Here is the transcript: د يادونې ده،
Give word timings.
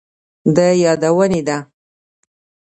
د 0.55 0.57
يادونې 0.83 1.41
ده، 1.47 1.57